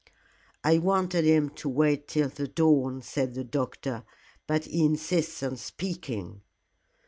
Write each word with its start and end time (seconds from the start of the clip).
"I 0.63 0.79
wanted 0.79 1.25
him 1.25 1.49
to 1.51 1.69
wait 1.69 2.07
till 2.07 2.27
the 2.29 2.47
dawn," 2.47 3.03
said 3.03 3.35
the 3.35 3.43
doctor, 3.43 4.03
"but 4.47 4.65
he 4.65 4.83
insists 4.83 5.43
on 5.43 5.57
speaking." 5.57 6.41